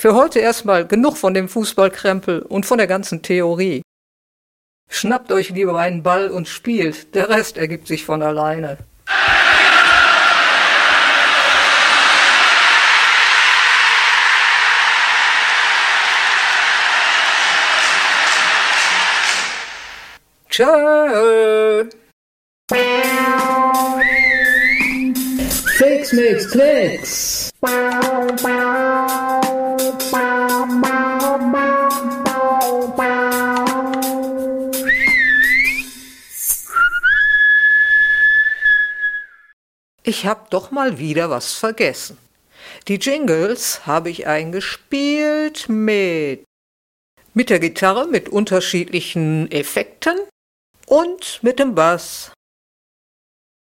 Für 0.00 0.14
heute 0.14 0.38
erstmal 0.38 0.86
genug 0.86 1.18
von 1.18 1.34
dem 1.34 1.46
Fußballkrempel 1.46 2.40
und 2.40 2.64
von 2.64 2.78
der 2.78 2.86
ganzen 2.86 3.20
Theorie. 3.20 3.82
Schnappt 4.88 5.30
euch 5.30 5.50
lieber 5.50 5.78
einen 5.78 6.02
Ball 6.02 6.30
und 6.30 6.48
spielt, 6.48 7.14
der 7.14 7.28
Rest 7.28 7.58
ergibt 7.58 7.86
sich 7.86 8.06
von 8.06 8.22
alleine. 8.22 8.78
Fix, 25.78 26.12
mix, 26.12 26.46
flex. 26.52 27.50
Ich 40.02 40.26
hab 40.26 40.50
doch 40.50 40.70
mal 40.70 40.98
wieder 40.98 41.30
was 41.30 41.54
vergessen. 41.54 42.18
Die 42.86 42.96
Jingles 42.96 43.86
habe 43.86 44.10
ich 44.10 44.26
eingespielt 44.26 45.70
mit 45.70 46.44
mit 47.32 47.48
der 47.48 47.60
Gitarre 47.60 48.06
mit 48.06 48.28
unterschiedlichen 48.28 49.50
Effekten 49.50 50.18
und 50.90 51.38
mit 51.42 51.60
dem 51.60 51.76
Bass, 51.76 52.32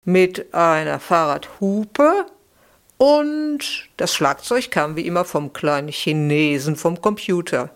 mit 0.04 0.54
einer 0.54 1.00
Fahrradhupe 1.00 2.26
und 2.98 3.90
das 3.98 4.16
Schlagzeug 4.16 4.72
kam 4.72 4.96
wie 4.96 5.06
immer 5.06 5.24
vom 5.24 5.54
kleinen 5.54 5.90
Chinesen 5.90 6.76
vom 6.76 7.00
Computer. 7.02 7.70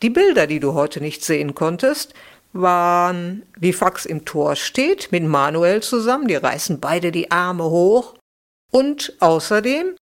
Die 0.00 0.10
Bilder, 0.10 0.46
die 0.46 0.60
du 0.60 0.74
heute 0.74 1.00
nicht 1.00 1.24
sehen 1.24 1.56
konntest, 1.56 2.14
waren, 2.52 3.44
wie 3.56 3.72
Fax 3.72 4.06
im 4.06 4.24
Tor 4.24 4.54
steht, 4.54 5.10
mit 5.10 5.24
Manuel 5.24 5.82
zusammen, 5.82 6.28
die 6.28 6.36
reißen 6.36 6.78
beide 6.78 7.10
die 7.10 7.30
Arme 7.32 7.64
hoch 7.64 8.14
und 8.70 9.12
außerdem, 9.18 9.96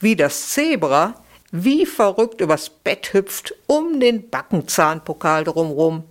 wie 0.00 0.16
das 0.16 0.50
Zebra 0.50 1.14
wie 1.50 1.86
verrückt 1.86 2.40
übers 2.40 2.68
Bett 2.68 3.14
hüpft, 3.14 3.54
um 3.66 4.00
den 4.00 4.28
Backenzahnpokal 4.28 5.44
drumrum. 5.44 6.04